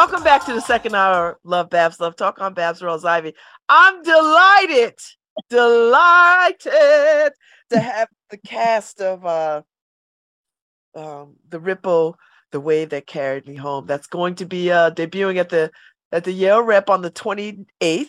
[0.00, 3.34] Welcome back to the second hour, LoveBabz LoveTalk on Babz Rawls Ivy.
[3.68, 4.94] I'm delighted,
[5.50, 7.34] delighted
[7.68, 9.60] to have the cast of uh
[10.94, 12.16] um the Ripple,
[12.50, 13.84] the wave that carried me home.
[13.84, 15.70] That's going to be uh debuting at the
[16.12, 18.08] at the Yale Rep on the 28th,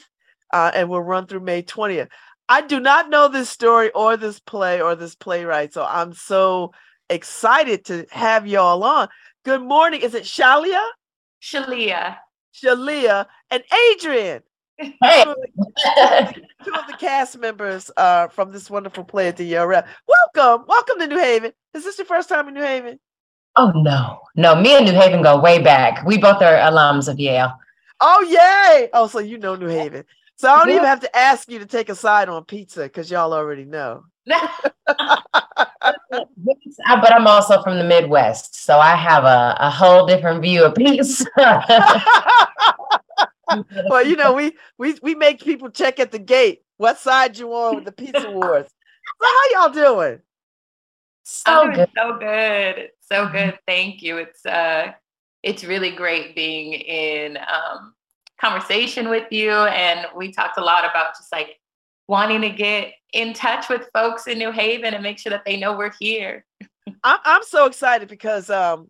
[0.53, 2.07] uh, and will run through May 20th.
[2.47, 6.71] I do not know this story or this play or this playwright, so I'm so
[7.09, 9.09] excited to have y'all on.
[9.43, 9.99] Good morning.
[9.99, 10.87] Is it Shalia?
[11.41, 12.17] Shalia.
[12.53, 14.43] Shalia and Adrian.
[14.77, 15.23] Hey.
[15.23, 19.43] Two, of the, two of the cast members uh, from this wonderful play at the
[19.43, 20.65] Yale Welcome.
[20.67, 21.51] Welcome to New Haven.
[21.73, 22.99] Is this your first time in New Haven?
[23.57, 24.55] Oh no, no.
[24.55, 26.05] Me and New Haven go way back.
[26.05, 27.53] We both are alums of Yale.
[27.99, 28.89] Oh yay!
[28.93, 30.05] Oh, so you know New Haven.
[30.35, 30.75] So I don't yeah.
[30.75, 34.05] even have to ask you to take a side on pizza because y'all already know.
[36.87, 40.75] but I'm also from the Midwest, so I have a, a whole different view of
[40.75, 41.25] pizza.
[43.89, 46.63] well, you know, we we we make people check at the gate.
[46.77, 48.67] What side you on with the pizza wars?
[49.21, 50.19] So how y'all doing?
[51.23, 51.89] So good.
[51.95, 53.59] so good, so good.
[53.67, 54.17] Thank you.
[54.17, 54.91] It's uh,
[55.43, 57.93] it's really great being in um
[58.39, 61.59] conversation with you, and we talked a lot about just like
[62.11, 65.55] wanting to get in touch with folks in New Haven and make sure that they
[65.55, 66.43] know we're here.
[67.05, 68.89] I'm, I'm so excited because um,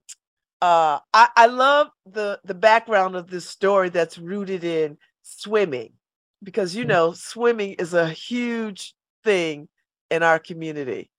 [0.60, 5.94] uh, I, I love the the background of this story that's rooted in swimming
[6.42, 6.88] because you mm.
[6.88, 9.68] know swimming is a huge thing
[10.10, 11.12] in our community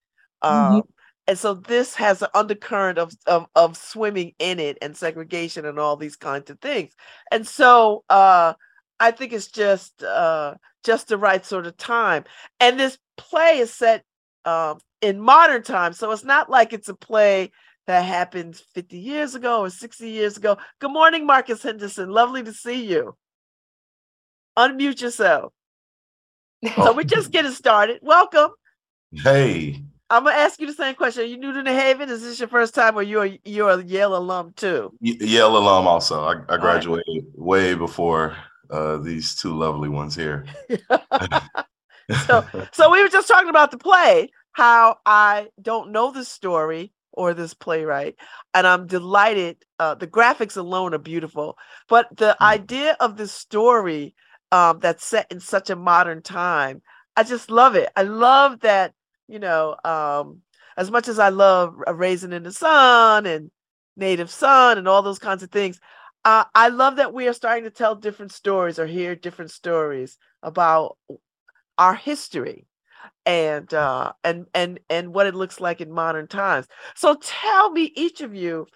[0.43, 0.77] mm-hmm.
[0.77, 0.83] um,
[1.29, 5.79] and so this has an undercurrent of, of of swimming in it and segregation and
[5.79, 6.93] all these kinds of things
[7.31, 8.55] and so uh,
[9.03, 10.55] i think it's just uh,
[10.85, 12.25] just the right sort of time
[12.61, 14.05] and this play is set
[14.45, 17.51] um, in modern times so it's not like it's a play
[17.87, 20.57] that happened 50 years ago or 60 years ago.
[20.79, 22.11] Good morning, Marcus Henderson.
[22.11, 23.17] Lovely to see you.
[24.57, 25.53] Unmute yourself.
[26.65, 26.85] Oh.
[26.85, 27.99] So we're just getting started.
[28.03, 28.51] Welcome.
[29.13, 29.83] Hey.
[30.11, 31.23] I'm gonna ask you the same question.
[31.23, 32.11] Are you new to New Haven?
[32.11, 34.93] Is this your first time, or you're you're a Yale alum too?
[35.01, 36.23] Yale alum, also.
[36.23, 37.25] I, I graduated right.
[37.39, 38.37] way before
[38.73, 40.45] uh, these two lovely ones here.
[42.27, 44.31] so, so we were just talking about the play.
[44.53, 48.17] How I don't know the story, or this playwright
[48.55, 51.57] and i'm delighted uh, the graphics alone are beautiful
[51.89, 52.47] but the mm.
[52.47, 54.15] idea of the story
[54.51, 56.83] um, that's set in such a modern time
[57.17, 58.93] i just love it i love that
[59.29, 60.41] you know um,
[60.77, 63.51] as much as i love Raisin in the Sun and
[63.97, 65.79] native son and all those kinds of things
[66.25, 70.19] uh, i love that we are starting to tell different stories or hear different stories
[70.43, 70.97] about
[71.79, 72.67] our history
[73.27, 76.67] and uh and and and what it looks like in modern times.
[76.95, 78.67] So tell me each of you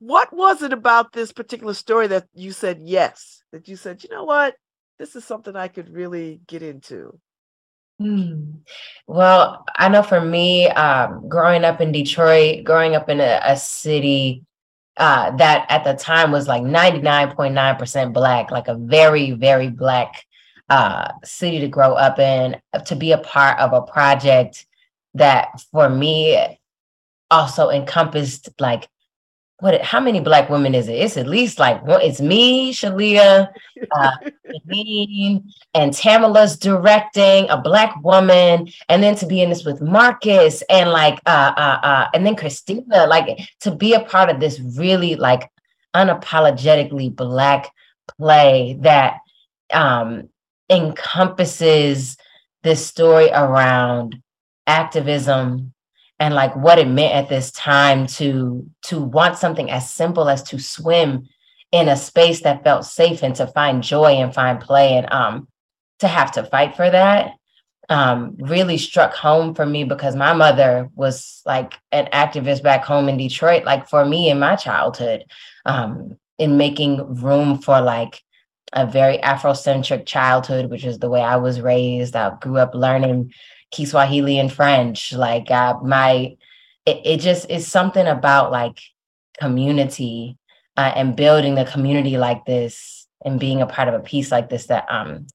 [0.00, 4.10] what was it about this particular story that you said yes that you said you
[4.10, 4.54] know what?
[4.98, 7.18] This is something i could really get into.
[8.00, 8.62] Hmm.
[9.08, 13.56] well i know for me um, growing up in detroit growing up in a, a
[13.56, 14.44] city
[14.98, 20.24] uh, that at the time was like 99.9% black like a very very black
[20.68, 24.66] uh, city to grow up in, to be a part of a project
[25.14, 26.58] that for me
[27.30, 28.88] also encompassed like
[29.60, 30.94] what how many black women is it?
[30.94, 33.48] It's at least like it's me, Shalia,
[33.90, 34.10] uh,
[35.74, 40.90] and Tamilla's directing a black woman, and then to be in this with Marcus and
[40.90, 45.16] like uh uh uh and then Christina, like to be a part of this really
[45.16, 45.50] like
[45.94, 47.72] unapologetically black
[48.16, 49.18] play that
[49.72, 50.28] um
[50.70, 52.16] encompasses
[52.62, 54.22] this story around
[54.68, 55.72] activism
[56.20, 60.42] and like what it meant at this time to to want something as simple as
[60.42, 61.28] to swim
[61.70, 65.48] in a space that felt safe and to find joy and find play and um
[65.98, 67.32] to have to fight for that
[67.88, 73.08] um really struck home for me because my mother was like an activist back home
[73.08, 75.24] in Detroit like for me in my childhood
[75.66, 78.22] um in making room for like
[78.72, 82.14] a very Afrocentric childhood, which is the way I was raised.
[82.14, 83.32] I grew up learning
[83.70, 85.12] Kiswahili and French.
[85.12, 86.36] Like uh, my,
[86.86, 88.80] it, it just is something about like
[89.38, 90.36] community
[90.76, 94.48] uh, and building the community like this and being a part of a piece like
[94.48, 95.26] this that um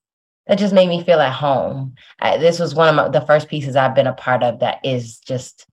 [0.47, 1.95] that just made me feel at home.
[2.19, 4.79] I, this was one of my, the first pieces I've been a part of that
[4.83, 5.65] is just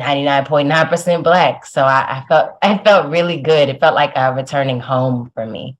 [0.00, 1.64] 99.9% black.
[1.64, 3.68] So I, I, felt I felt really good.
[3.68, 5.78] It felt like a returning home for me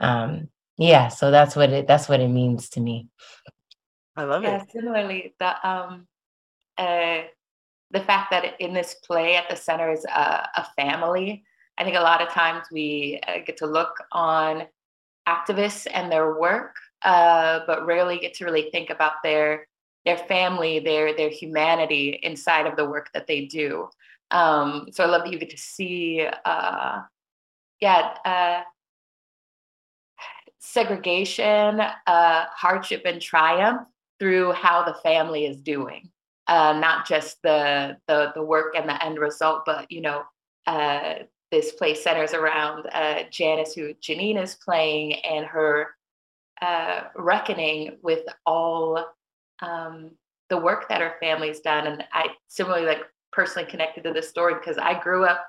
[0.00, 3.08] um yeah so that's what it that's what it means to me
[4.16, 4.48] i love it.
[4.48, 6.06] yeah, it similarly the um
[6.78, 7.22] uh
[7.90, 11.44] the fact that in this play at the center is a, a family
[11.76, 14.64] I think a lot of times we uh, get to look on
[15.28, 19.66] activists and their work, uh, but rarely get to really think about their
[20.04, 23.88] their family, their their humanity inside of the work that they do.
[24.30, 27.02] Um, so I love that you get to see, uh,
[27.80, 28.62] yeah, uh,
[30.58, 33.86] segregation, uh, hardship, and triumph
[34.18, 36.10] through how the family is doing.
[36.46, 40.22] Uh, not just the, the the work and the end result, but you know,
[40.66, 41.14] uh,
[41.50, 45.88] this play centers around uh, Janice, who Janine is playing, and her
[46.60, 49.04] uh, reckoning with all
[49.62, 50.10] um,
[50.50, 51.86] the work that her family's done.
[51.86, 53.02] And I similarly like
[53.32, 55.46] personally connected to this story because I grew up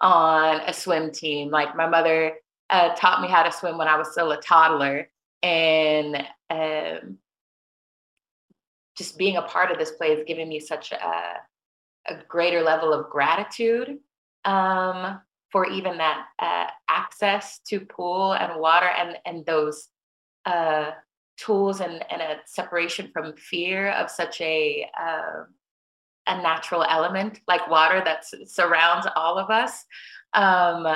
[0.00, 1.50] on a swim team.
[1.50, 2.34] Like my mother
[2.70, 5.08] uh, taught me how to swim when I was still a toddler,
[5.42, 6.16] and
[6.50, 7.18] um,
[8.96, 10.96] just being a part of this play has given me such a,
[12.08, 13.98] a greater level of gratitude
[14.44, 15.20] um,
[15.50, 19.88] for even that uh, access to pool and water and and those
[20.46, 20.90] uh,
[21.36, 25.44] tools and, and a separation from fear of such a uh,
[26.28, 29.84] a natural element like water that surrounds all of us.
[30.32, 30.86] Um,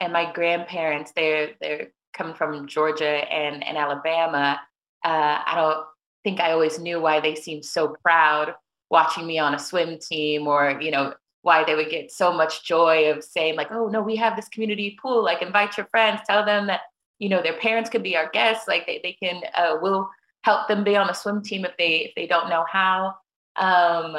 [0.00, 4.60] and my grandparents, they're they're coming from Georgia and, and Alabama.
[5.04, 5.86] Uh, I don't
[6.24, 8.54] think I always knew why they seemed so proud
[8.90, 12.64] watching me on a swim team or, you know, why they would get so much
[12.64, 16.20] joy of saying like, oh no, we have this community pool, like invite your friends,
[16.26, 16.82] tell them that,
[17.18, 20.08] you know, their parents could be our guests, like they, they can, uh, we'll
[20.42, 23.14] help them be on a swim team if they, if they don't know how.
[23.56, 24.16] Um,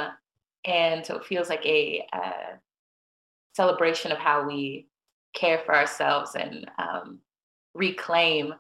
[0.66, 2.58] and so it feels like a uh,
[3.56, 4.88] celebration of how we
[5.34, 7.20] care for ourselves and um,
[7.74, 8.54] reclaim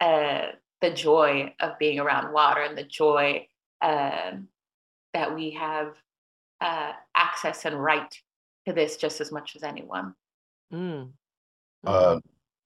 [0.00, 0.46] uh,
[0.80, 3.46] the joy of being around water and the joy
[3.82, 4.48] um,
[5.14, 5.94] that we have
[6.60, 8.14] uh, access and right
[8.66, 10.14] to this just as much as anyone.
[10.72, 11.12] Mm.
[11.86, 12.20] Uh,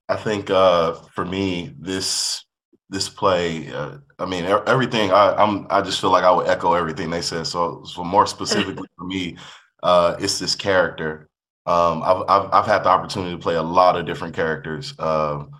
[0.08, 2.44] I think uh, for me, this
[2.88, 5.10] this play, uh, I mean, everything.
[5.12, 7.46] I, I'm I just feel like I would echo everything they said.
[7.46, 9.36] So, so more specifically for me,
[9.82, 11.28] uh, it's this character.
[11.64, 14.94] Um, I've, I've I've had the opportunity to play a lot of different characters.
[14.98, 15.52] Um,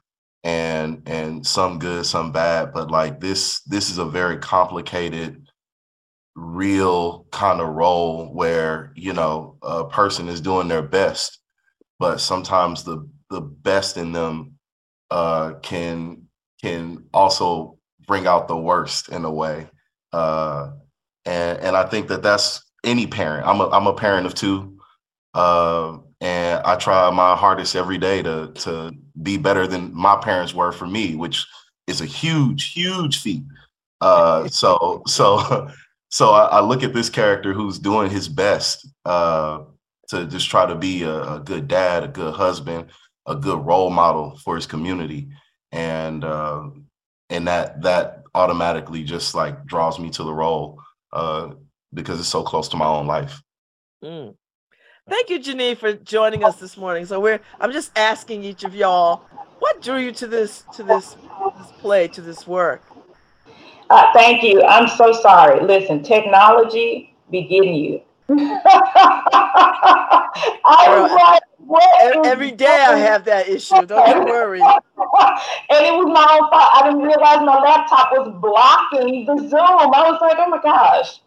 [0.44, 2.72] and and some good, some bad.
[2.72, 5.46] But like this, this is a very complicated,
[6.34, 11.38] real kind of role where you know a person is doing their best,
[11.98, 14.58] but sometimes the the best in them
[15.10, 16.26] uh, can
[16.60, 19.68] can also bring out the worst in a way.
[20.12, 20.72] Uh,
[21.24, 23.46] and and I think that that's any parent.
[23.46, 24.78] I'm a I'm a parent of two.
[25.34, 30.54] Uh, and I try my hardest every day to to be better than my parents
[30.54, 31.46] were for me, which
[31.86, 33.42] is a huge, huge feat.
[34.00, 35.68] Uh, so so
[36.10, 39.60] so I, I, look at this character who's doing his best uh,
[40.08, 42.90] to just try to be a, a, good dad, a good husband,
[43.26, 45.28] a good role model for his community,
[45.70, 46.68] and uh,
[47.30, 50.80] and that that automatically just like draws me to the role
[51.12, 51.50] uh,
[51.94, 53.40] because it's so close to my own life.
[54.02, 54.34] Mm.
[55.08, 57.06] Thank you, Janine, for joining us this morning.
[57.06, 59.22] So we're I'm just asking each of y'all,
[59.58, 61.16] what drew you to this to this
[61.58, 62.84] this play, to this work?
[63.90, 64.62] Uh, thank you.
[64.62, 65.60] I'm so sorry.
[65.60, 68.00] Listen, technology be getting you.
[68.28, 68.60] I
[70.88, 73.84] was like, every day I have that issue.
[73.84, 74.60] Don't you worry.
[74.60, 76.70] and it was my own fault.
[76.74, 79.60] I didn't realize my laptop was blocking the Zoom.
[79.60, 81.18] I was like, oh my gosh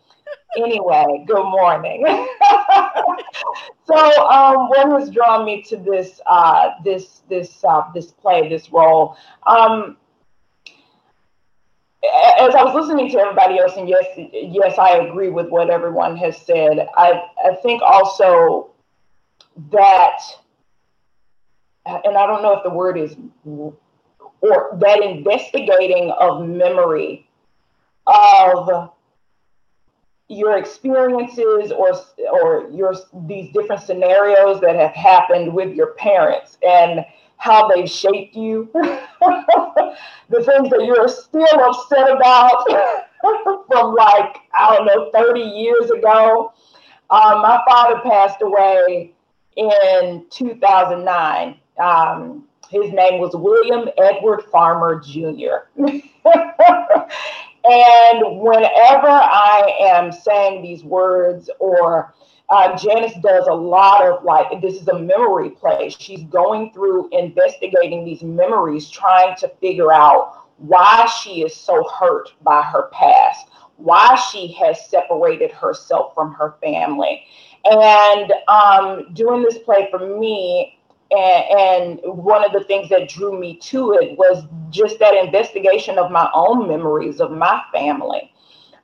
[0.58, 2.06] anyway, good morning.
[3.86, 8.72] so, um, what has drawn me to this uh, this this uh, this play, this
[8.72, 9.18] role?
[9.48, 9.98] Um,
[12.40, 16.18] as I was listening to everybody else, and yes, yes, I agree with what everyone
[16.18, 16.88] has said.
[16.98, 18.72] I I think also
[19.72, 20.20] that,
[21.86, 23.16] and I don't know if the word is,
[23.46, 27.28] or that investigating of memory
[28.08, 28.92] of
[30.28, 31.94] your experiences or
[32.32, 32.96] or your
[33.28, 37.06] these different scenarios that have happened with your parents and
[37.38, 38.70] how they shaped you.
[40.30, 42.66] The things that you're still upset about
[43.68, 46.54] from like i don't know 30 years ago.
[47.10, 49.14] Um, my father passed away
[49.56, 55.70] in 2009 um, his name was william edward farmer jr
[57.68, 62.14] And whenever I am saying these words, or
[62.50, 65.90] uh, Janice does a lot of like, this is a memory play.
[65.90, 72.34] She's going through investigating these memories, trying to figure out why she is so hurt
[72.44, 77.26] by her past, why she has separated herself from her family.
[77.66, 80.78] And um, doing this play for me,
[81.12, 85.98] and, and one of the things that drew me to it was just that investigation
[85.98, 88.32] of my own memories of my family.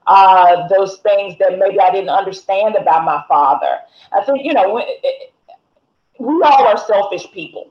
[0.08, 3.80] Uh, those things that maybe I didn't understand about my father.
[4.12, 4.84] I think, you know,
[6.20, 7.70] we all are selfish people.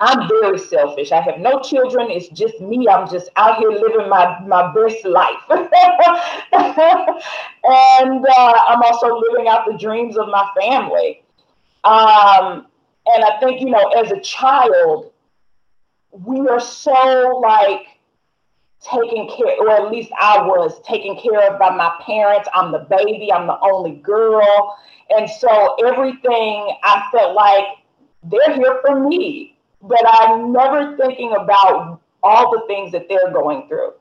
[0.00, 1.12] I'm very selfish.
[1.12, 2.10] I have no children.
[2.10, 2.88] It's just me.
[2.88, 5.40] I'm just out here living my, my best life.
[5.50, 5.64] and
[8.26, 11.22] uh, I'm also living out the dreams of my family.
[11.84, 12.66] Um,
[13.06, 15.12] and I think, you know, as a child,
[16.10, 17.86] we are so like
[18.80, 22.48] taken care, or at least I was taken care of by my parents.
[22.54, 24.76] I'm the baby, I'm the only girl.
[25.10, 27.64] And so everything I felt like
[28.24, 33.68] they're here for me, but I'm never thinking about all the things that they're going
[33.68, 33.92] through.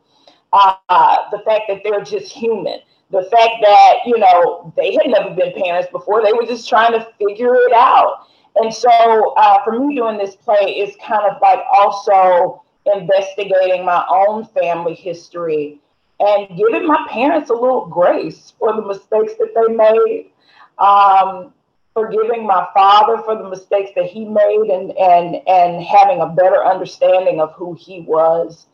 [0.53, 2.79] Uh, the fact that they're just human,
[3.10, 6.91] the fact that, you know, they had never been parents before, they were just trying
[6.91, 8.27] to figure it out.
[8.55, 14.05] And so uh, for me, doing this play is kind of like also investigating my
[14.10, 15.79] own family history
[16.19, 20.31] and giving my parents a little grace for the mistakes that they made,
[20.77, 21.53] um,
[21.93, 26.63] forgiving my father for the mistakes that he made, and and and having a better
[26.63, 28.67] understanding of who he was.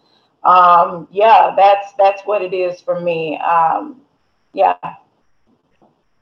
[0.44, 3.38] Um, yeah, that's that's what it is for me.
[3.38, 4.02] Um,
[4.54, 4.78] yeah.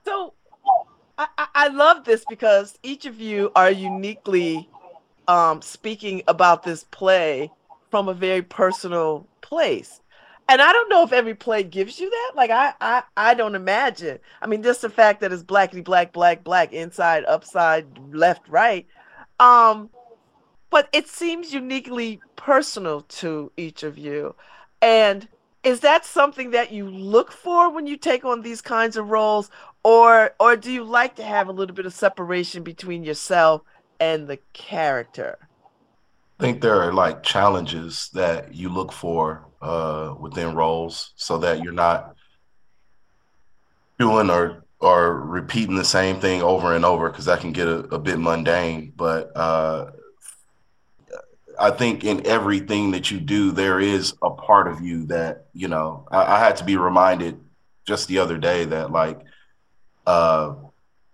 [0.06, 0.34] So
[1.18, 4.70] I, I love this because each of you are uniquely
[5.28, 7.52] um, speaking about this play
[7.90, 10.02] from a very personal place.
[10.50, 12.32] And I don't know if every play gives you that.
[12.36, 14.20] Like I, I, I don't imagine.
[14.42, 18.86] I mean, just the fact that it's blackity black, black, black, inside, upside, left, right.
[19.40, 19.90] Um,
[20.70, 24.36] but it seems uniquely personal to each of you.
[24.82, 25.28] And
[25.64, 29.50] is that something that you look for when you take on these kinds of roles,
[29.88, 33.62] or or do you like to have a little bit of separation between yourself
[34.02, 35.38] and the character?
[36.38, 41.64] I think there are like challenges that you look for uh, within roles, so that
[41.64, 42.18] you're not
[43.98, 47.78] doing or or repeating the same thing over and over because that can get a,
[47.96, 48.92] a bit mundane.
[48.94, 49.92] But uh,
[51.58, 55.70] I think in everything that you do, there is a part of you that you
[55.70, 56.10] know.
[56.12, 57.40] I, I had to be reminded
[57.86, 59.22] just the other day that like
[60.08, 60.56] uh,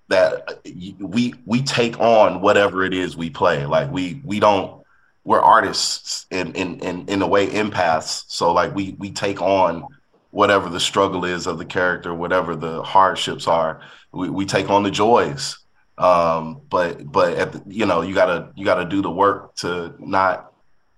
[0.07, 0.61] that
[0.99, 3.65] we we take on whatever it is we play.
[3.65, 4.81] Like we we don't
[5.25, 8.23] we're artists in in in in a way empaths.
[8.27, 9.85] So like we we take on
[10.31, 13.81] whatever the struggle is of the character, whatever the hardships are.
[14.13, 15.57] We we take on the joys
[15.97, 19.93] um but but at the, you know you gotta you gotta do the work to
[19.99, 20.51] not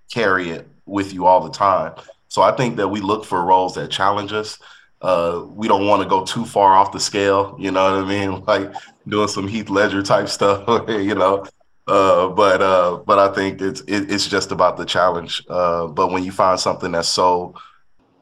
[0.09, 1.93] carry it with you all the time
[2.29, 4.57] so i think that we look for roles that challenge us
[5.05, 8.07] uh we don't want to go too far off the scale you know what i
[8.07, 8.43] mean?
[8.51, 8.73] Like
[9.07, 11.45] doing some heath ledger type stuff you know?
[11.87, 15.43] Uh but uh but i think it's it, it's just about the challenge.
[15.49, 17.53] Uh but when you find something that's so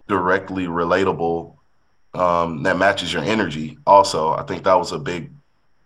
[0.07, 1.55] directly relatable
[2.13, 5.31] um that matches your energy also i think that was a big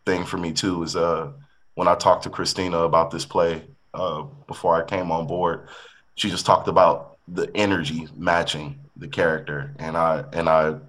[0.05, 1.31] thing for me too is uh
[1.77, 3.61] when I talked to Christina about this play
[3.93, 5.67] uh, before I came on board,
[6.15, 10.79] she just talked about the energy matching the character, and I and I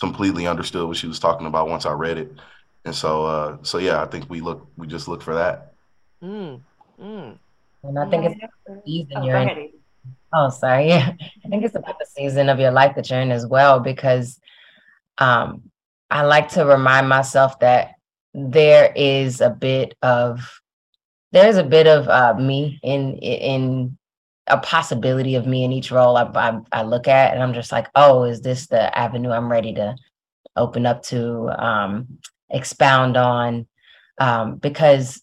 [0.00, 2.32] completely understood what she was talking about once I read it,
[2.84, 5.74] and so uh, so yeah, I think we look we just look for that.
[6.22, 6.60] Mm,
[7.00, 7.38] mm.
[7.82, 9.70] And I think it's the season oh, you're in.
[10.32, 10.88] Oh, sorry.
[10.88, 11.12] Yeah,
[11.44, 14.40] I think it's about the season of your life that you're in as well, because
[15.18, 15.70] um,
[16.10, 17.94] I like to remind myself that
[18.34, 20.60] there is a bit of
[21.32, 23.97] there's a bit of uh, me in in
[24.48, 27.72] a possibility of me in each role I, I, I look at and I'm just
[27.72, 29.96] like oh is this the avenue I'm ready to
[30.58, 32.18] open up to um,
[32.50, 33.66] expound on?
[34.20, 35.22] Um, because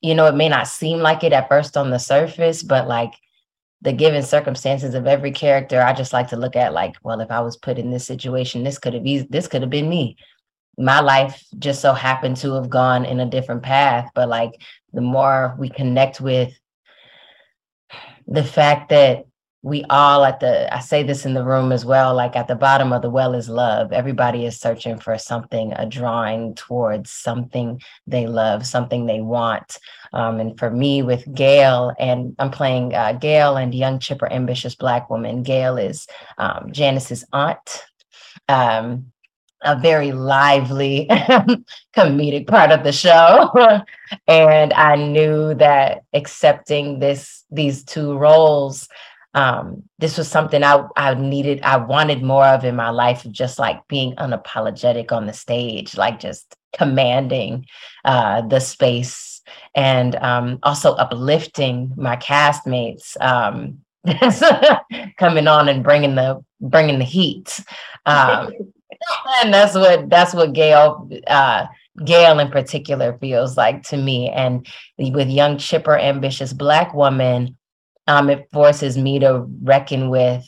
[0.00, 3.12] you know it may not seem like it at first on the surface but like
[3.82, 7.30] the given circumstances of every character I just like to look at like well if
[7.30, 10.16] I was put in this situation this could have been this could have been me.
[10.76, 14.60] My life just so happened to have gone in a different path but like
[14.92, 16.52] the more we connect with
[18.26, 19.26] the fact that
[19.64, 22.54] we all at the i say this in the room as well like at the
[22.54, 23.92] bottom of the well is love.
[23.92, 29.78] Everybody is searching for something a drawing towards something they love something they want.
[30.12, 34.74] Um, and for me with gail and i'm playing uh, gail and young chipper ambitious
[34.74, 35.42] black woman.
[35.42, 36.06] Gail is
[36.38, 37.84] um, janice's aunt.
[38.48, 39.12] Um,
[39.64, 41.06] a very lively
[41.96, 43.50] comedic part of the show.
[44.28, 48.86] And i knew that accepting this these two roles
[49.34, 53.32] um, this was something I, I needed i wanted more of in my life of
[53.32, 57.64] just like being unapologetic on the stage like just commanding
[58.04, 59.40] uh, the space
[59.74, 63.78] and um, also uplifting my castmates um,
[65.18, 67.60] coming on and bringing the bringing the heat.
[68.06, 68.52] Um,
[69.42, 71.66] and that's what that's what gail uh,
[72.04, 74.30] gail in particular feels like to me.
[74.30, 74.66] And
[74.98, 77.56] with young chipper ambitious black woman
[78.06, 80.44] um, it forces me to reckon with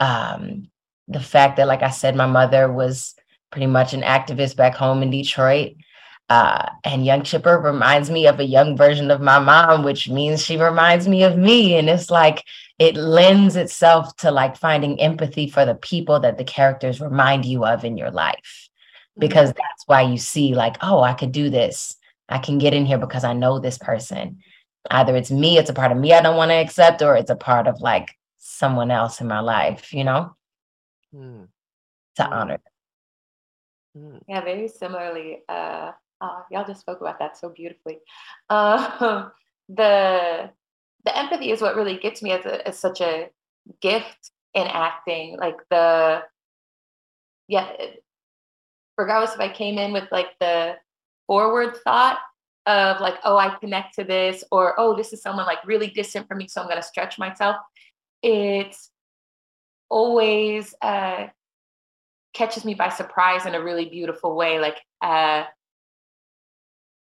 [0.00, 0.70] um,
[1.08, 3.14] the fact that like i said my mother was
[3.50, 5.72] pretty much an activist back home in detroit.
[6.28, 10.44] Uh, and young chipper reminds me of a young version of my mom which means
[10.44, 11.76] she reminds me of me.
[11.76, 12.44] And it's like
[12.80, 17.64] it lends itself to like finding empathy for the people that the characters remind you
[17.64, 18.68] of in your life
[19.18, 19.58] because mm-hmm.
[19.58, 21.96] that's why you see like oh i could do this
[22.28, 24.38] i can get in here because i know this person
[24.90, 27.30] either it's me it's a part of me i don't want to accept or it's
[27.30, 30.34] a part of like someone else in my life you know
[31.14, 31.46] mm.
[32.16, 32.32] to mm.
[32.32, 32.58] honor
[33.96, 34.18] mm.
[34.26, 37.98] yeah very similarly uh, uh y'all just spoke about that so beautifully
[38.48, 39.28] uh,
[39.68, 40.50] the
[41.04, 43.28] the empathy is what really gets me as, a, as such a
[43.80, 45.36] gift in acting.
[45.38, 46.22] Like the,
[47.48, 47.70] yeah,
[48.98, 50.76] regardless if I came in with like the
[51.26, 52.18] forward thought
[52.66, 56.28] of like, oh, I connect to this, or oh, this is someone like really distant
[56.28, 57.56] from me, so I'm going to stretch myself.
[58.22, 58.90] It's
[59.88, 61.28] always uh,
[62.34, 64.58] catches me by surprise in a really beautiful way.
[64.58, 65.44] Like, uh,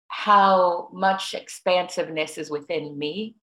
[0.08, 3.36] how much expansiveness is within me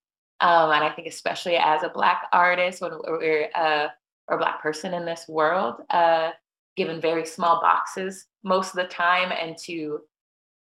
[0.43, 3.87] um, and I think especially as a Black artist when we're uh,
[4.27, 6.31] or a Black person in this world, uh,
[6.75, 10.01] given very small boxes most of the time, and to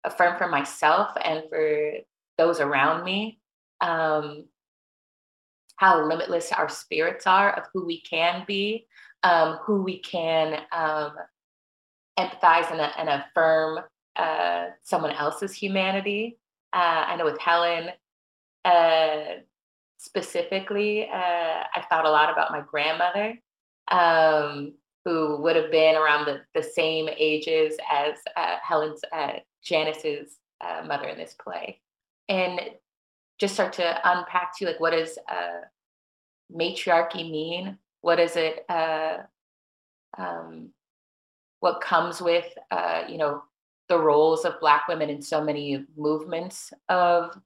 [0.04, 1.92] affirm for myself and for
[2.38, 3.40] those around me
[3.80, 4.44] um,
[5.76, 8.86] how limitless our spirits are of who we can be,
[9.24, 11.12] um, who we can um,
[12.18, 13.80] empathize and, and affirm
[14.14, 16.38] uh, someone else's humanity.
[16.72, 17.90] Uh, I know with Helen,
[18.64, 19.42] uh,
[20.02, 23.38] specifically, uh, I thought a lot about my grandmother,
[23.88, 30.38] um, who would have been around the, the same ages as uh, Helen's, uh, Janice's
[30.60, 31.80] uh, mother in this play.
[32.28, 32.60] And
[33.38, 35.60] just start to unpack to like, what does uh,
[36.50, 37.78] matriarchy mean?
[38.00, 38.64] What is it?
[38.68, 39.18] Uh,
[40.18, 40.70] um,
[41.60, 42.46] what comes with,
[43.08, 43.44] you know,
[43.88, 47.38] the roles of Black women in so many movements of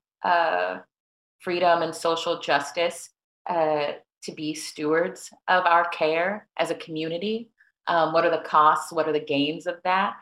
[1.47, 3.11] freedom and social justice
[3.49, 3.93] uh,
[4.25, 7.51] to be stewards of our care as a community.
[7.87, 8.93] Um, what are the costs?
[8.93, 10.15] What are the gains of that?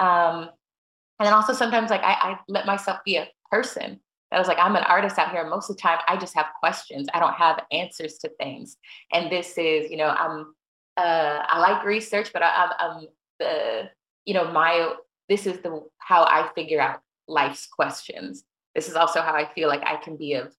[0.00, 0.50] Um,
[1.20, 4.00] and then also sometimes like I, I let myself be a person.
[4.32, 5.48] I was like, I'm an artist out here.
[5.48, 7.06] Most of the time I just have questions.
[7.14, 8.76] I don't have answers to things.
[9.12, 10.54] And this is, you know, I'm,
[10.96, 13.06] uh, I like research, but I, I'm, I'm
[13.38, 13.90] the,
[14.24, 14.92] you know, my,
[15.28, 18.42] this is the, how I figure out life's questions.
[18.74, 20.52] This is also how I feel like I can be of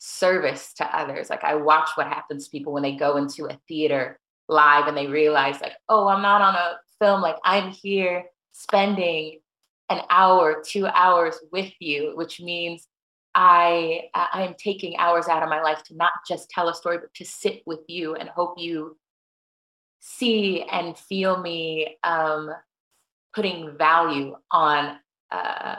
[0.00, 1.30] service to others.
[1.30, 4.96] Like I watch what happens to people when they go into a theater live and
[4.96, 7.20] they realize like, oh, I'm not on a film.
[7.20, 9.40] Like I'm here spending
[9.90, 12.88] an hour, two hours with you, which means
[13.34, 16.98] I I am taking hours out of my life to not just tell a story,
[16.98, 18.96] but to sit with you and hope you
[20.00, 22.50] see and feel me um,
[23.34, 24.96] putting value on
[25.30, 25.76] uh,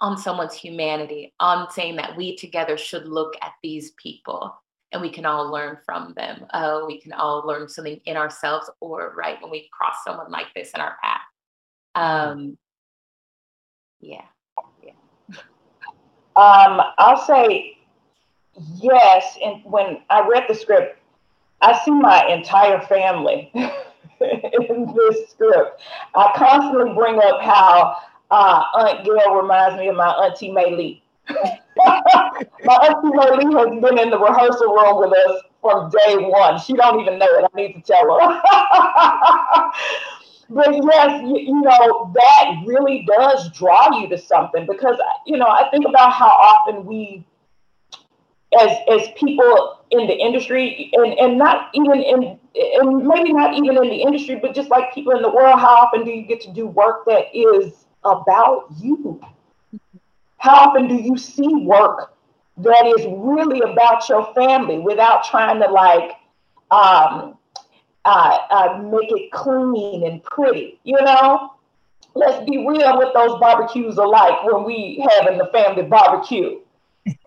[0.00, 4.54] on someone's humanity, on saying that we together should look at these people
[4.92, 6.46] and we can all learn from them.
[6.50, 10.46] Uh, we can all learn something in ourselves or right when we cross someone like
[10.54, 11.20] this in our path.
[11.94, 12.58] Um,
[14.00, 14.22] yeah.
[14.84, 14.92] yeah.
[16.36, 17.78] Um, I'll say
[18.74, 19.38] yes.
[19.42, 20.98] And when I read the script,
[21.62, 25.80] I see my entire family in this script.
[26.14, 27.96] I constantly bring up how
[28.30, 31.02] uh, Aunt Gail reminds me of my Auntie May Lee.
[31.28, 36.58] my Auntie May Lee has been in the rehearsal room with us from day one.
[36.60, 37.50] She don't even know it.
[37.52, 38.42] I need to tell her.
[40.50, 45.48] but yes, you, you, know, that really does draw you to something because, you know,
[45.48, 47.24] I think about how often we,
[48.60, 53.76] as, as people in the industry and, and not even in, and maybe not even
[53.76, 56.40] in the industry, but just like people in the world, how often do you get
[56.42, 59.20] to do work that is about you?
[60.38, 62.14] How often do you see work
[62.58, 66.12] that is really about your family without trying to like
[66.70, 67.36] um,
[68.04, 70.78] uh, uh, make it clean and pretty?
[70.84, 71.52] You know,
[72.14, 76.60] let's be real what those barbecues are like when we having the family barbecue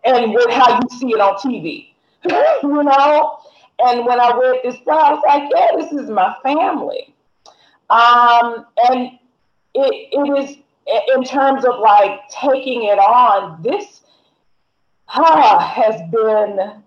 [0.04, 1.94] and with how you see it on TV.
[2.64, 3.38] you know,
[3.80, 7.14] and when I read this, I was like, yeah, this is my family.
[7.90, 9.12] Um, and
[9.74, 10.58] it, it is
[11.16, 13.62] in terms of like taking it on.
[13.62, 14.02] This
[15.10, 16.84] ah, has been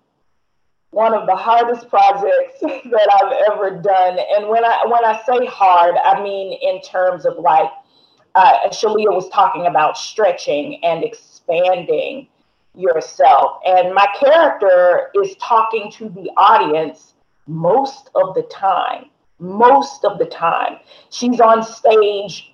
[0.91, 4.19] one of the hardest projects that I've ever done.
[4.37, 7.71] And when I when I say hard, I mean in terms of like
[8.35, 12.29] uh, Shalia was talking about stretching and expanding
[12.75, 13.61] yourself.
[13.67, 17.15] And my character is talking to the audience
[17.47, 19.07] most of the time.
[19.39, 20.79] Most of the time.
[21.11, 22.52] She's on stage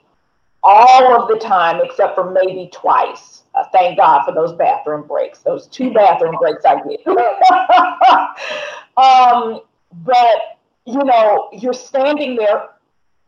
[0.63, 3.43] all of the time, except for maybe twice.
[3.55, 7.07] Uh, thank God for those bathroom breaks, those two bathroom breaks I get.
[8.97, 9.61] um,
[10.05, 12.69] but, you know, you're standing there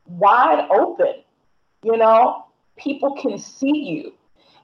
[0.06, 1.22] wide open,
[1.82, 4.12] you know, people can see you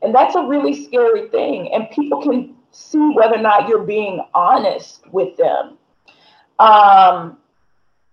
[0.03, 1.73] and that's a really scary thing.
[1.73, 5.79] And people can see whether or not you're being honest with them.
[6.59, 7.39] Um,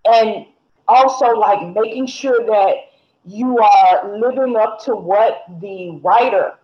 [0.04, 0.46] and
[0.88, 2.74] also, like making sure that
[3.24, 6.58] you are living up to what the writer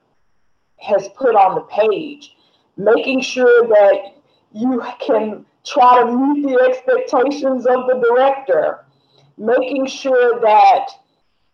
[0.79, 2.37] has put on the page,
[2.77, 4.15] making sure that
[4.53, 8.85] you can try to meet the expectations of the director,
[9.39, 10.87] making sure that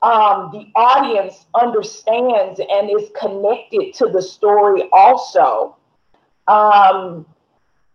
[0.03, 5.77] um, the audience understands and is connected to the story also.
[6.47, 7.27] Um,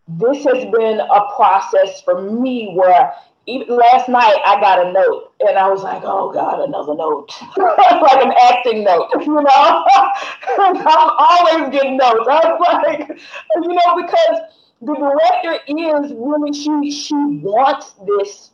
[0.08, 3.14] this has been a process for me where
[3.48, 7.32] even last night I got a note and I was like, oh God, another note.
[7.58, 9.86] like an acting note, you know?
[10.58, 12.28] I'm always getting notes.
[12.30, 14.42] I was like, you know, because
[14.82, 18.52] the director is really, she, she wants this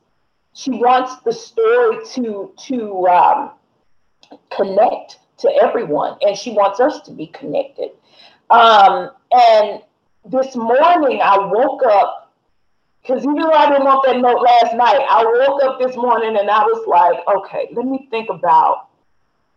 [0.57, 3.51] she wants the story to to um,
[4.49, 7.91] connect to everyone, and she wants us to be connected.
[8.49, 9.81] Um, and
[10.25, 12.26] this morning, I woke up
[13.07, 16.37] because even though I didn't want that note last night, I woke up this morning
[16.37, 18.89] and I was like, okay, let me think about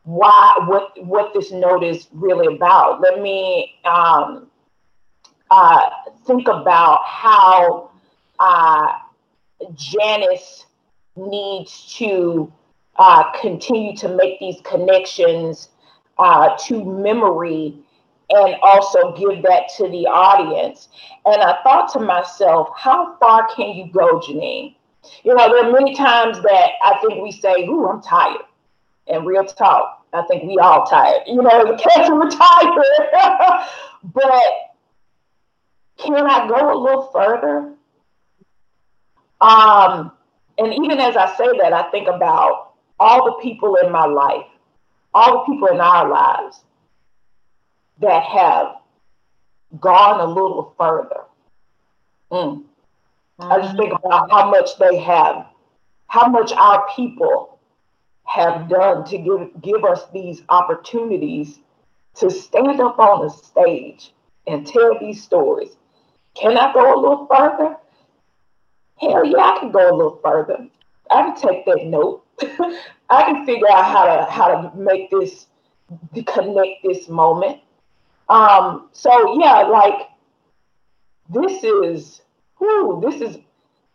[0.05, 3.01] why what what this note is really about.
[3.01, 4.49] Let me um,
[5.51, 5.91] uh,
[6.27, 7.91] think about how
[8.39, 8.93] uh,
[9.75, 10.67] Janice
[11.17, 12.53] needs to
[12.97, 15.71] uh, continue to make these connections
[16.19, 17.75] uh, to memory
[18.31, 20.89] and also give that to the audience.
[21.27, 24.77] And I thought to myself, how far can you go, Janine?
[25.25, 28.43] You know, there are many times that I think we say, Ooh, I'm tired.
[29.09, 31.23] And real talk, I think we all tired.
[31.27, 33.67] You know, the cats are tired.
[34.05, 34.43] but
[35.99, 37.75] can I go a little further?
[39.41, 40.13] Um,
[40.59, 44.47] and even as I say that, I think about all the people in my life,
[45.15, 46.63] all the people in our lives
[48.01, 48.77] that have
[49.81, 51.23] gone a little further.
[52.33, 52.65] Mm.
[53.41, 53.53] Mm-hmm.
[53.53, 55.47] I just think about how much they have,
[56.07, 57.59] how much our people
[58.25, 61.59] have done to give, give us these opportunities
[62.17, 64.13] to stand up on a stage
[64.47, 65.71] and tell these stories.
[66.35, 67.77] Can I go a little further?
[69.01, 70.69] hell yeah, I can go a little further.
[71.11, 72.25] I can take that note.
[73.11, 75.47] I can figure out how to how to make this
[76.15, 77.61] to connect this moment.
[78.31, 80.09] Um, so yeah, like
[81.29, 82.23] this is
[82.59, 83.37] whoo, this is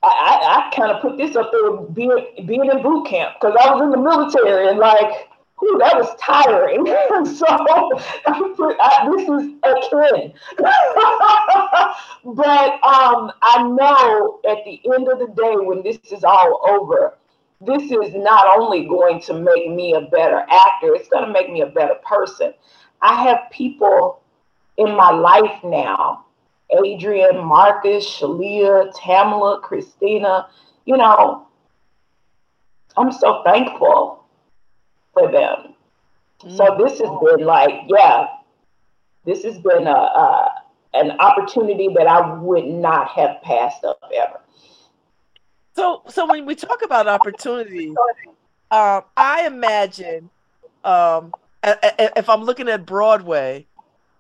[0.04, 3.56] I, I, I kind of put this up there being being in boot camp because
[3.60, 5.30] I was in the military and like
[5.64, 6.86] Ooh, that was tiring.
[7.36, 10.34] so I, this is a trend.
[12.36, 17.18] but um, I know at the end of the day, when this is all over,
[17.62, 21.50] this is not only going to make me a better actor, it's going to make
[21.50, 22.54] me a better person.
[23.02, 24.22] I have people
[24.78, 26.26] in my life now
[26.72, 30.48] Adrian, Marcus, Shalia, Tamilla, Christina.
[30.86, 31.48] You know,
[32.98, 34.24] I'm so thankful
[35.14, 35.76] for them.
[36.42, 36.56] Mm-hmm.
[36.56, 38.28] So this has been like, yeah,
[39.26, 40.52] this has been a, a
[40.94, 44.40] an opportunity that I would not have passed up ever.
[45.76, 47.90] So, so when we talk about opportunity,
[48.72, 50.30] um, I imagine
[50.86, 53.68] um, if I'm looking at Broadway,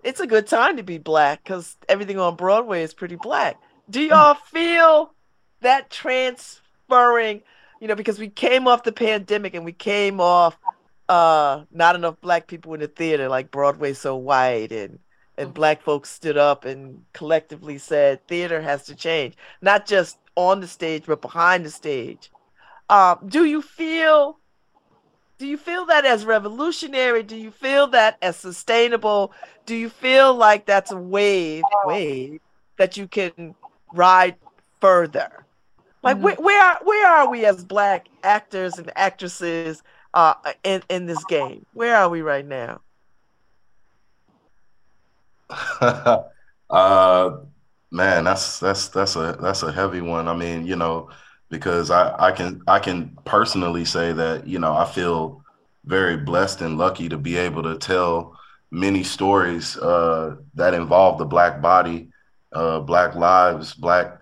[0.05, 3.59] it's a good time to be black because everything on Broadway is pretty black.
[3.89, 5.11] Do y'all feel
[5.61, 7.41] that transferring?
[7.81, 10.57] You know, because we came off the pandemic and we came off
[11.07, 14.97] uh not enough black people in the theater like broadway's so white and
[15.37, 15.53] and mm-hmm.
[15.53, 20.67] black folks stood up and collectively said theater has to change not just on the
[20.67, 22.31] stage but behind the stage
[22.89, 24.39] um do you feel
[25.37, 29.31] do you feel that as revolutionary do you feel that as sustainable
[29.65, 32.39] do you feel like that's a wave wave
[32.77, 33.55] that you can
[33.93, 34.35] ride
[34.79, 35.45] further
[36.05, 36.25] like mm-hmm.
[36.25, 39.81] where, where are, where are we as black actors and actresses
[40.13, 41.65] uh, in in this game?
[41.73, 42.81] Where are we right now?
[46.69, 47.37] uh,
[47.91, 50.27] man, that's that's that's a that's a heavy one.
[50.27, 51.09] I mean, you know,
[51.49, 55.43] because I I can I can personally say that you know I feel
[55.86, 58.38] very blessed and lucky to be able to tell
[58.71, 62.10] many stories uh, that involve the black body,
[62.51, 64.19] uh, black lives, black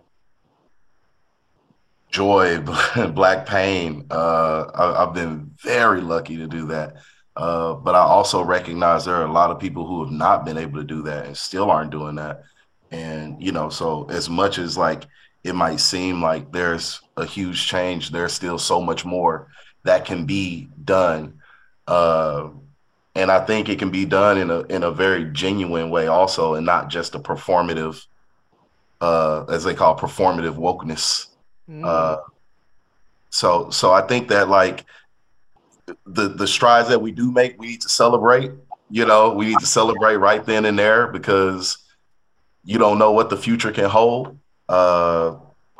[2.10, 2.60] joy,
[3.14, 4.06] black pain.
[4.12, 6.98] Uh, I, have been very lucky to do that.
[7.36, 10.58] Uh, but I also recognize there are a lot of people who have not been
[10.58, 12.44] able to do that and still aren't doing that.
[12.92, 15.08] And, you know, so as much as like
[15.44, 19.48] it might seem like there's a huge change, there's still so much more
[19.84, 21.42] that can be done.
[21.88, 22.50] Uh,
[23.16, 26.56] and I think it can be done in a in a very genuine way also,
[26.56, 28.04] and not just a performative,
[29.02, 31.28] uh, as they call performative wokeness.
[31.70, 31.86] Mm.
[31.86, 32.18] Uh,
[33.30, 34.86] so so I think that like
[36.06, 38.52] the the strides that we do make, we need to celebrate.
[38.90, 41.78] You know, we need to celebrate right then and there because
[42.64, 44.38] you don't know what the future can hold.
[44.69, 45.36] Uh,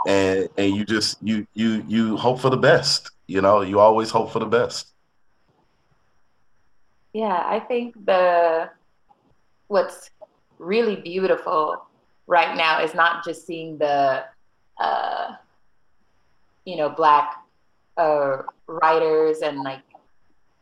[0.08, 3.12] and and you just you you you hope for the best.
[3.28, 4.94] You know, you always hope for the best.
[7.14, 8.70] Yeah, I think the
[9.68, 10.10] what's
[10.60, 11.86] really beautiful
[12.28, 14.24] right now is not just seeing the
[14.80, 15.36] uh,
[16.66, 17.36] you know black
[17.98, 19.82] uh, writers and like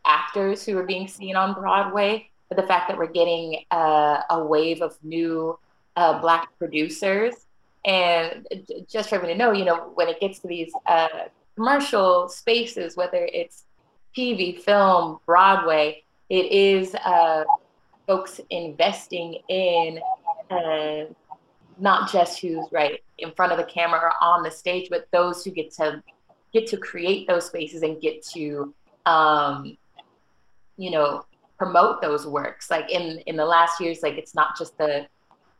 [0.05, 4.43] actors who are being seen on Broadway, but the fact that we're getting uh, a
[4.43, 5.57] wave of new
[5.95, 7.33] uh, black producers.
[7.85, 8.47] And
[8.87, 11.07] just for everyone to know, you know, when it gets to these uh,
[11.55, 13.63] commercial spaces, whether it's
[14.15, 17.43] TV, film, Broadway, it is uh,
[18.07, 19.99] folks investing in
[20.49, 21.05] uh,
[21.79, 25.43] not just who's right in front of the camera or on the stage, but those
[25.43, 26.03] who get to
[26.53, 28.73] get to create those spaces and get to
[29.05, 29.77] um,
[30.77, 31.25] you know
[31.57, 32.69] promote those works.
[32.69, 35.07] Like in in the last years like it's not just the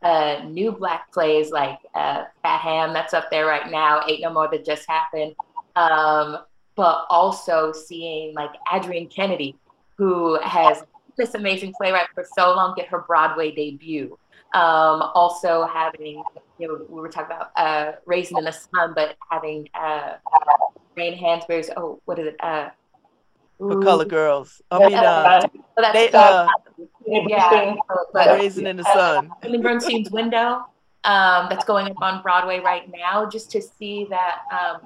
[0.02, 4.32] uh, new black plays like uh, Fat Ham that's up there right now, Ain't No
[4.32, 5.34] Mo' that just happened,
[5.76, 6.38] um,
[6.74, 9.56] but also seeing like Adrienne Kennedy,
[9.96, 10.84] who has
[11.16, 14.18] this amazing playwright for so long, get her Broadway debut.
[14.54, 16.22] Um, also having,
[16.58, 20.14] you know, we were talking about uh, Raisin in the Sun, but having uh,
[20.96, 22.36] Lorraine Hansberry's, oh, what is it?
[22.40, 22.68] Uh,
[23.58, 24.60] for color girls.
[24.70, 25.46] I mean, uh,
[25.92, 26.48] they, uh,
[27.06, 27.74] yeah,
[28.14, 29.30] Raisin in the Sun.
[29.42, 30.64] Ellen Brustein's Window,
[31.04, 34.42] um, that's going up on Broadway right now, just to see that.
[34.52, 34.80] Um,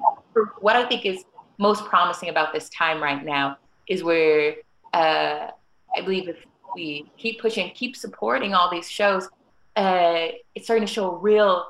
[0.61, 1.25] what I think is
[1.59, 4.57] most promising about this time right now is where
[4.93, 5.49] uh,
[5.97, 9.29] I believe if we keep pushing, keep supporting all these shows,
[9.77, 11.67] uh, it's starting to show a real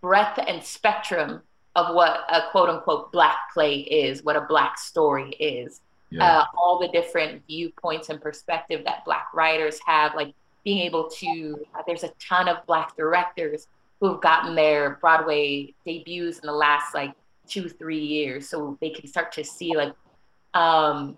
[0.00, 1.42] breadth and spectrum
[1.74, 6.40] of what a quote unquote black play is, what a black story is yeah.
[6.40, 11.64] uh, all the different viewpoints and perspective that black writers have like being able to
[11.74, 13.68] uh, there's a ton of black directors
[14.00, 17.12] who've gotten their broadway debuts in the last like
[17.46, 19.92] two three years so they can start to see like
[20.54, 21.16] um,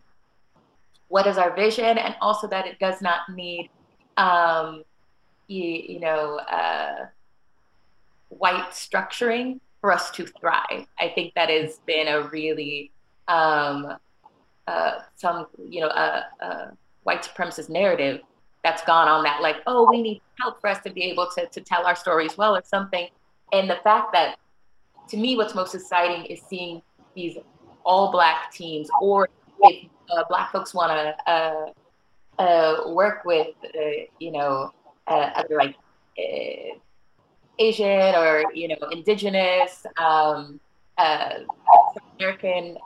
[1.08, 3.70] what is our vision and also that it does not need
[4.16, 4.82] um,
[5.46, 7.06] you, you know uh,
[8.28, 12.90] white structuring for us to thrive i think that has been a really
[13.28, 13.96] um,
[14.68, 16.72] uh, some you know a, a
[17.04, 18.20] white supremacist narrative
[18.62, 21.46] that's gone on that like oh we need help for us to be able to
[21.46, 23.08] to tell our stories well or something.
[23.52, 24.36] And the fact that
[25.08, 26.82] to me what's most exciting is seeing
[27.14, 27.38] these
[27.84, 29.28] all black teams or
[29.60, 31.72] if uh, black folks want to uh,
[32.38, 33.80] uh, work with uh,
[34.18, 34.72] you know
[35.06, 35.76] uh, other like
[37.58, 40.60] asian or you know indigenous um,
[42.18, 42.76] american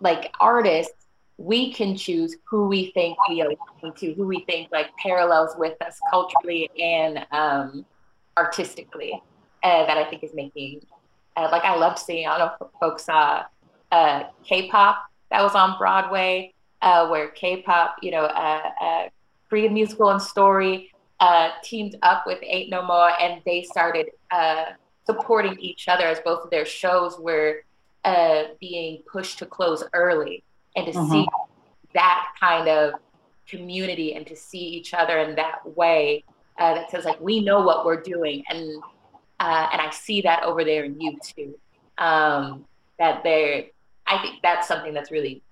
[0.00, 0.94] like artists,
[1.36, 3.56] we can choose who we think we align
[3.96, 7.84] to, who we think like parallels with us culturally and um,
[8.36, 9.20] artistically.
[9.64, 10.84] Uh, that I think is making,
[11.38, 12.28] uh, like I love seeing.
[12.28, 13.44] I don't know if folks saw
[13.90, 16.52] uh, K-pop that was on Broadway,
[16.82, 19.08] uh, where K-pop, you know, uh, uh,
[19.48, 20.92] Korean musical and story
[21.62, 24.10] teamed up with Ain't No Mo', and they started
[25.06, 27.64] supporting each other as both of their shows were
[28.04, 30.42] uh, being pushed to close early
[30.76, 31.10] and to mm-hmm.
[31.10, 31.26] see
[31.94, 32.94] that kind of
[33.48, 36.24] community and to see each other in that way
[36.58, 38.82] uh, that says like we know what we're doing and
[39.40, 41.58] uh, and I see that over there in you too
[41.98, 42.64] um,
[42.98, 43.64] that there
[44.06, 45.42] I think that's something that's really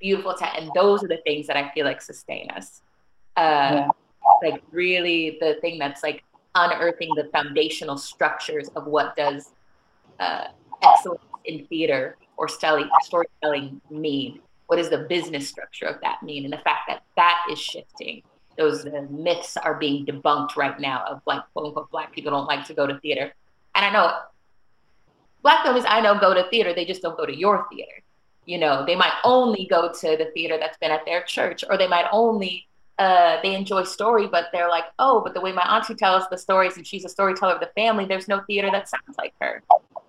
[0.00, 2.82] beautiful to and those are the things that I feel like sustain us
[3.36, 3.88] uh, yeah.
[4.42, 9.52] like really the thing that's like unearthing the foundational structures of what does
[10.18, 10.48] uh,
[10.82, 14.40] excellence in theater or storytelling mean?
[14.66, 16.44] What does the business structure of that mean?
[16.44, 18.22] And the fact that that is shifting.
[18.58, 22.64] Those myths are being debunked right now of like, quote unquote, black people don't like
[22.66, 23.32] to go to theater.
[23.74, 24.18] And I know
[25.42, 28.02] black families I know go to theater, they just don't go to your theater.
[28.46, 31.76] You know, they might only go to the theater that's been at their church, or
[31.76, 32.66] they might only
[32.98, 36.38] uh, they enjoy story, but they're like, oh, but the way my auntie tells the
[36.38, 39.62] stories and she's a storyteller of the family, there's no theater that sounds like her.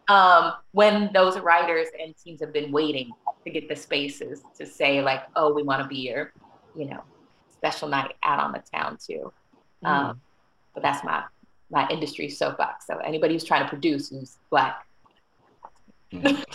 [0.10, 3.12] Um, when those writers and teams have been waiting
[3.43, 6.32] to get the spaces to say like, oh, we want to be your,
[6.76, 7.04] you know,
[7.52, 9.34] special night out on the town too.
[9.84, 9.89] Mm.
[9.89, 10.22] Um,
[10.74, 11.24] but that's my
[11.70, 12.88] my industry soapbox.
[12.88, 14.86] So anybody who's trying to produce who's black.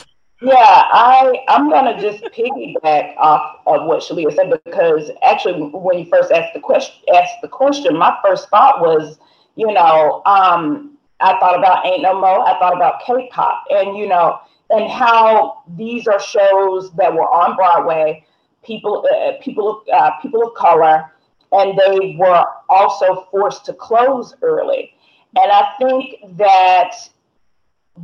[0.43, 6.07] Yeah, I I'm gonna just piggyback off of what Shalia said because actually when you
[6.07, 9.21] first asked the question asked the question, my first thought was,
[9.55, 10.92] you know, um,
[11.23, 14.39] I thought about Ain't No Mo', I thought about K-pop, and you know,
[14.71, 18.25] and how these are shows that were on Broadway,
[18.65, 21.11] people uh, people uh, people of color,
[21.53, 24.95] and they were also forced to close early,
[25.37, 26.95] and I think that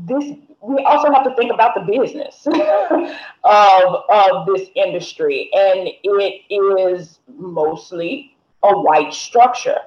[0.06, 2.46] this we also have to think about the business
[3.44, 5.50] of, of this industry.
[5.52, 9.78] And it is mostly a white structure.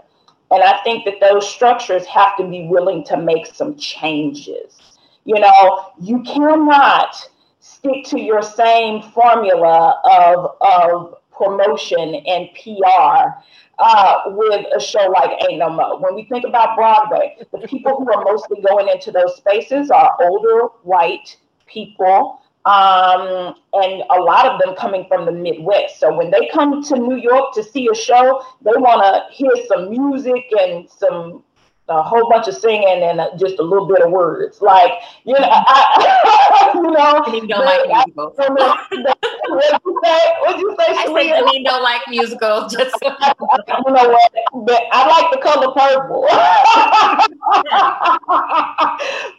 [0.52, 5.00] And I think that those structures have to be willing to make some changes.
[5.24, 7.16] You know, you cannot
[7.60, 13.40] stick to your same formula of, of promotion and PR
[13.80, 15.98] uh, with a show like Ain't No Mo'.
[16.00, 20.16] When we think about Broadway, the people who are mostly going into those spaces are
[20.22, 26.00] older white people, um, and a lot of them coming from the Midwest.
[26.00, 29.52] So when they come to New York to see a show, they want to hear
[29.67, 31.43] some music and some
[31.91, 34.62] a whole bunch of singing and just a little bit of words.
[34.62, 34.91] Like,
[35.26, 38.34] you know, I, you know, I don't like musicals.
[38.38, 40.19] what you say?
[40.39, 41.32] What you say?
[41.32, 42.74] I don't like musicals.
[42.74, 44.32] Just you know what?
[44.65, 46.24] But I like the color purple.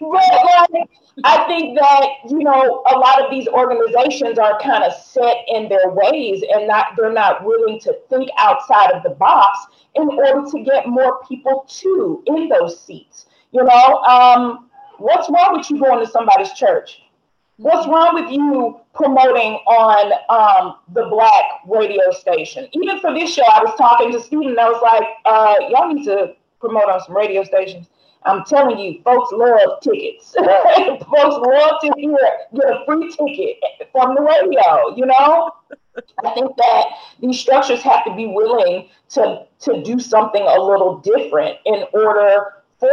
[0.00, 0.88] but like,
[1.24, 5.68] I think that you know a lot of these organizations are kind of set in
[5.68, 10.42] their ways and not they're not willing to think outside of the box in order
[10.50, 13.26] to get more people to in those seats.
[13.52, 17.01] You know, um, what's wrong with you going to somebody's church?
[17.62, 22.68] What's wrong with you promoting on um, the black radio station?
[22.72, 25.94] Even for this show, I was talking to Stephen and I was like, uh, y'all
[25.94, 27.86] need to promote on some radio stations.
[28.24, 30.34] I'm telling you, folks love tickets.
[30.38, 32.18] folks love to hear
[32.52, 33.58] get a free ticket
[33.92, 35.52] from the radio, you know?
[36.24, 36.84] I think that
[37.20, 42.54] these structures have to be willing to, to do something a little different in order
[42.80, 42.90] for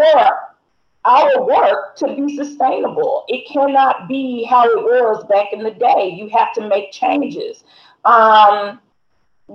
[1.05, 3.25] our work to be sustainable.
[3.27, 6.13] It cannot be how it was back in the day.
[6.15, 7.63] You have to make changes.
[8.05, 8.79] Um,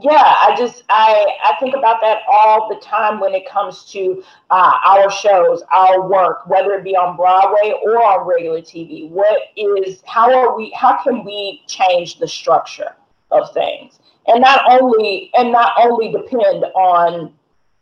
[0.03, 4.25] yeah, I just I I think about that all the time when it comes to
[4.51, 9.09] uh, our shows, our work, whether it be on Broadway or on regular TV.
[9.09, 10.73] What is how are we?
[10.77, 12.97] How can we change the structure
[13.31, 17.33] of things, and not only and not only depend on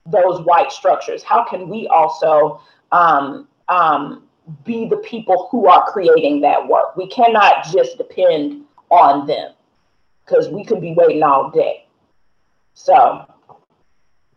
[0.05, 1.23] those white structures?
[1.23, 2.61] How can we also
[2.93, 4.25] um, um,
[4.65, 6.97] be the people who are creating that work?
[6.97, 9.53] We cannot just depend on them
[10.25, 11.87] because we could be waiting all day.
[12.75, 13.27] So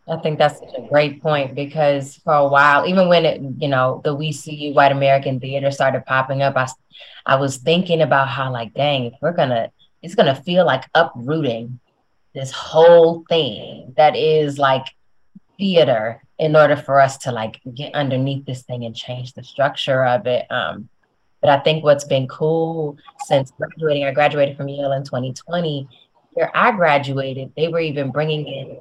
[0.08, 3.68] I think that's such a great point because for a while, even when it, you
[3.68, 6.68] know, the We See White American Theater started popping up, I,
[7.24, 9.70] I was thinking about how, like, dang, if we're gonna,
[10.02, 11.80] it's gonna feel like uprooting
[12.34, 14.84] this whole thing that is like
[15.58, 20.04] theater in order for us to like get underneath this thing and change the structure
[20.04, 20.50] of it.
[20.50, 20.88] Um,
[21.40, 22.96] but I think what's been cool
[23.26, 25.88] since graduating, I graduated from Yale in 2020
[26.32, 28.78] where I graduated, they were even bringing in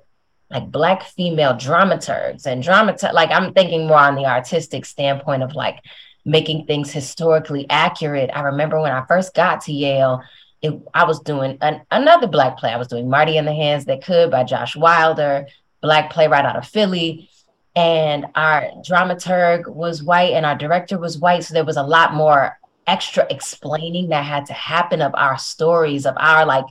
[0.51, 5.55] like black female dramaturgs and dramaturg like I'm thinking more on the artistic standpoint of
[5.55, 5.79] like
[6.25, 8.29] making things historically accurate.
[8.33, 10.21] I remember when I first got to Yale,
[10.61, 12.71] it, I was doing an, another black play.
[12.71, 15.47] I was doing Marty and the Hands That Could by Josh Wilder,
[15.85, 17.29] black playwright out of Philly.
[17.75, 21.43] And our dramaturg was white and our director was white.
[21.43, 22.57] So there was a lot more
[22.87, 26.65] extra explaining that had to happen of our stories, of our like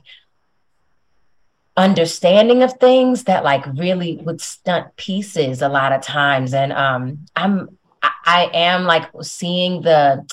[1.77, 7.25] understanding of things that like really would stunt pieces a lot of times and um
[7.35, 7.67] i'm
[8.01, 10.25] i am like seeing the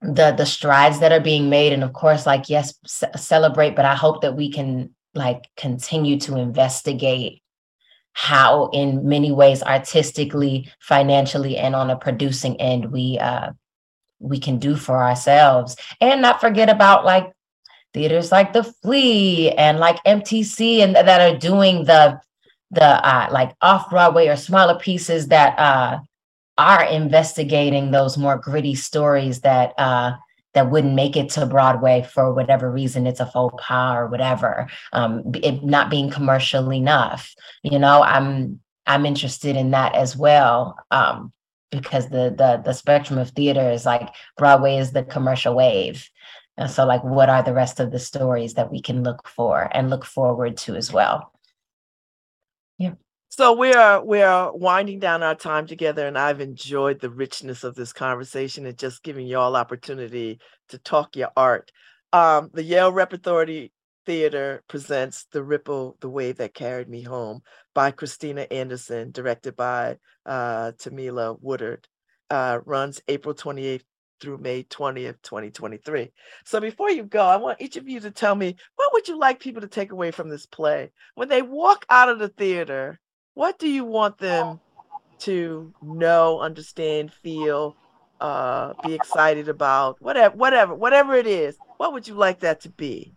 [0.00, 3.84] the the strides that are being made and of course like yes c- celebrate but
[3.84, 7.42] i hope that we can like continue to investigate
[8.18, 13.50] how in many ways artistically financially and on a producing end we uh
[14.18, 15.76] we can do for ourselves.
[16.00, 17.30] And not forget about like
[17.92, 22.18] theaters like the flea and like mtc and that are doing the
[22.70, 25.98] the uh, like off broadway or smaller pieces that uh,
[26.58, 30.12] are investigating those more gritty stories that uh,
[30.56, 33.06] that wouldn't make it to Broadway for whatever reason.
[33.06, 34.68] It's a faux pas or whatever.
[34.94, 37.34] Um, it not being commercial enough.
[37.62, 40.78] You know, I'm I'm interested in that as well.
[40.90, 41.32] Um,
[41.70, 46.08] because the the the spectrum of theater is like Broadway is the commercial wave.
[46.56, 49.68] And so like what are the rest of the stories that we can look for
[49.72, 51.32] and look forward to as well?
[52.78, 52.94] Yeah.
[53.28, 57.64] So we are we are winding down our time together, and I've enjoyed the richness
[57.64, 61.70] of this conversation and just giving you all opportunity to talk your art.
[62.12, 63.72] Um, the Yale Repertory
[64.06, 67.40] Theater presents The Ripple, The Wave That Carried Me Home
[67.74, 71.86] by Christina Anderson, directed by uh, Tamilla Woodard.
[72.30, 73.84] Uh, runs April 28th
[74.20, 76.10] through May 20th, 2023.
[76.44, 79.18] So before you go, I want each of you to tell me what would you
[79.18, 80.90] like people to take away from this play?
[81.14, 82.98] When they walk out of the theater,
[83.36, 84.58] what do you want them
[85.18, 87.76] to know, understand, feel,
[88.18, 91.58] uh, be excited about, whatever, whatever, whatever it is?
[91.76, 93.12] What would you like that to be?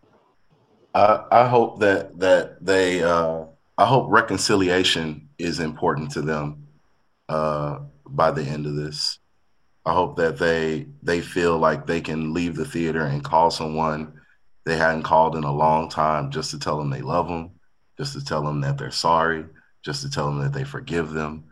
[0.93, 3.45] I, I hope that that they uh,
[3.78, 6.67] I hope reconciliation is important to them
[7.30, 9.20] uh, by the end of this.
[9.86, 14.20] I hope that they they feel like they can leave the theater and call someone
[14.65, 17.51] they hadn't called in a long time just to tell them they love them,
[17.97, 19.45] just to tell them that they're sorry,
[19.82, 21.45] just to tell them that they forgive them.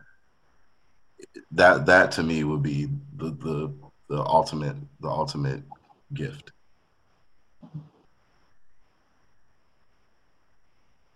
[1.52, 3.74] That that to me would be the the
[4.10, 5.64] the ultimate the ultimate
[6.14, 6.52] gift.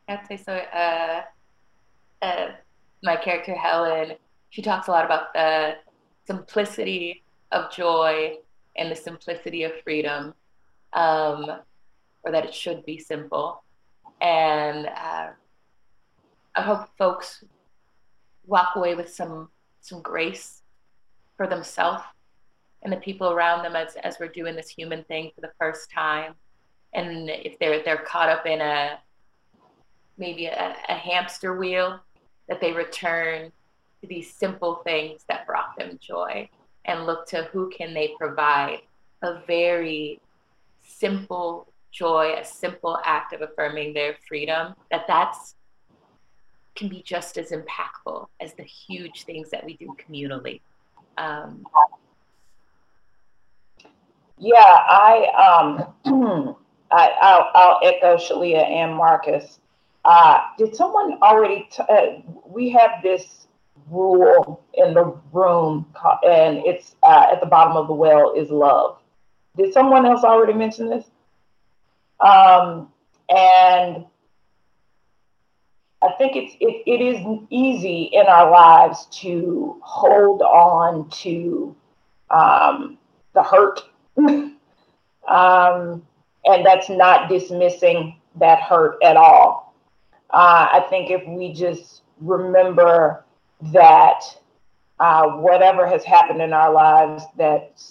[0.08, 0.54] I'd say so.
[0.54, 1.22] Uh,
[2.22, 2.48] uh,
[3.04, 4.14] my character Helen,
[4.50, 5.76] she talks a lot about the
[6.26, 8.36] simplicity of joy
[8.76, 10.34] and the simplicity of freedom,
[10.94, 11.46] um,
[12.24, 13.64] or that it should be simple.
[14.20, 15.30] And uh,
[16.56, 17.44] I hope folks
[18.46, 19.50] walk away with some
[19.80, 20.62] some grace
[21.38, 22.04] for themselves
[22.84, 25.90] and the people around them as, as we're doing this human thing for the first
[25.92, 26.36] time.
[26.94, 29.00] And if they're they're caught up in a
[30.18, 32.00] maybe a, a hamster wheel,
[32.48, 33.52] that they return
[34.02, 36.50] to these simple things that brought them joy
[36.86, 38.80] and look to who can they provide
[39.22, 40.20] a very
[40.84, 45.56] simple joy, a simple act of affirming their freedom, that that's
[46.76, 50.62] can be just as impactful as the huge things that we do communally.
[51.18, 51.66] Um,
[54.38, 56.56] yeah, I um,
[56.92, 59.60] I, I'll, I'll echo Shalia and Marcus.
[60.04, 61.68] Uh, did someone already?
[61.72, 63.48] T- uh, we have this
[63.90, 65.86] rule in the room,
[66.28, 68.98] and it's uh, at the bottom of the well is love.
[69.58, 71.06] Did someone else already mention this?
[72.20, 72.90] Um,
[73.30, 74.06] and
[76.04, 81.76] I think it's it, it is easy in our lives to hold on to
[82.32, 82.98] um,
[83.34, 83.82] the hurt,
[84.18, 84.58] um,
[86.46, 89.76] and that's not dismissing that hurt at all.
[90.32, 93.26] Uh, I think if we just remember
[93.74, 94.22] that
[95.00, 97.82] uh, whatever has happened in our lives, that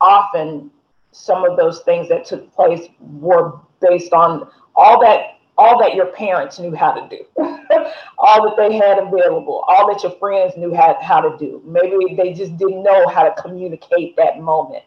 [0.00, 0.70] often
[1.12, 6.06] some of those things that took place were based on all that all that your
[6.06, 7.24] parents knew how to do,
[8.18, 11.60] all that they had available, all that your friends knew how, how to do.
[11.66, 14.84] Maybe they just didn't know how to communicate that moment.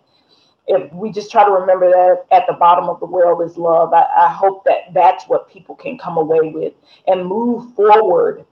[0.67, 3.93] If we just try to remember that at the bottom of the well is love,
[3.93, 6.73] I, I hope that that's what people can come away with
[7.05, 8.45] and move forward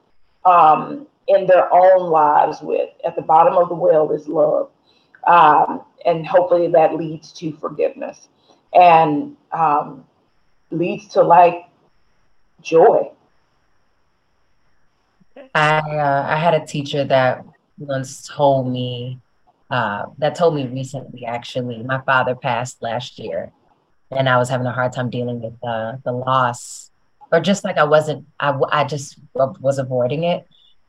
[0.44, 2.90] um, in their own lives with.
[3.06, 4.70] At the bottom of the well is love.
[5.26, 8.28] Um, and hopefully that leads to forgiveness
[8.74, 10.04] and um,
[10.72, 11.69] leads to like
[12.62, 13.12] joy.
[15.56, 17.46] I uh, I had a teacher that
[17.78, 19.20] once told me
[19.70, 21.84] uh, that told me recently actually.
[21.84, 23.52] My father passed last year
[24.12, 26.92] and I was having a hard time dealing with uh, the loss.
[27.32, 30.48] Or just like I wasn't I, I just was avoiding it.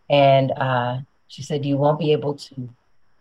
[0.08, 0.98] And uh,
[1.28, 2.68] she said you won't be able to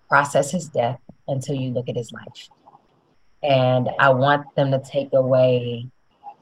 [0.07, 2.49] process his death until you look at his life.
[3.43, 5.87] And I want them to take away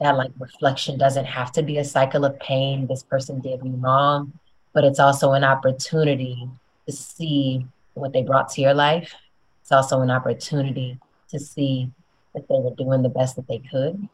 [0.00, 2.86] that like reflection doesn't have to be a cycle of pain.
[2.86, 4.32] This person did me wrong,
[4.72, 6.48] but it's also an opportunity
[6.86, 9.14] to see what they brought to your life.
[9.62, 10.98] It's also an opportunity
[11.30, 11.90] to see
[12.34, 14.08] that they were doing the best that they could.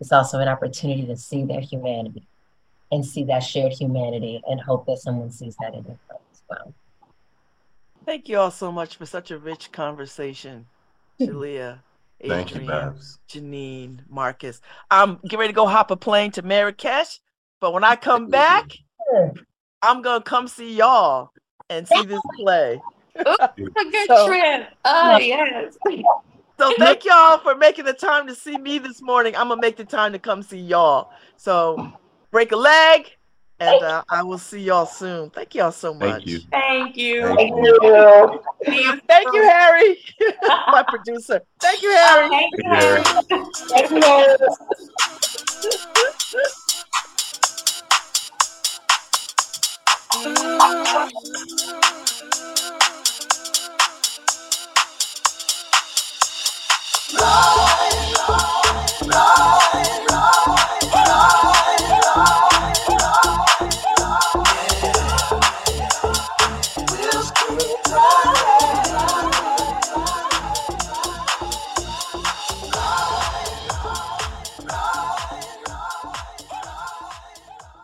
[0.00, 2.26] It's also an opportunity to see their humanity
[2.90, 6.74] and see that shared humanity and hope that someone sees that in their as well.
[8.04, 10.66] Thank you all so much for such a rich conversation.
[12.22, 12.28] Jalea.
[12.28, 13.18] Thank you, Babz.
[13.28, 14.60] Janine, Marcus.
[14.90, 17.20] I'm getting ready to go hop a plane to Marrakesh,
[17.60, 18.64] but when I come back,
[19.82, 21.32] I'm gonna come see y'all
[21.68, 22.82] and see this play.
[23.26, 24.68] Ooh, a good so, trip.
[24.84, 25.76] Oh yes.
[26.58, 29.34] So thank y'all for making the time to see me this morning.
[29.34, 31.10] I'm gonna make the time to come see y'all.
[31.36, 31.88] So
[32.30, 33.10] break a leg,
[33.62, 35.30] and uh, I will see y'all soon.
[35.30, 36.24] Thank y'all so much.
[36.24, 36.40] Thank you.
[36.50, 37.22] Thank you.
[38.64, 39.98] Oh, thank you, Thank you Harry,
[40.68, 41.40] my producer.
[41.60, 42.28] Thank you, Harry.
[42.28, 42.54] Thank.
[42.54, 43.02] Thank you, Harry.
[43.68, 44.00] Thank you,
[57.10, 57.58] Harry.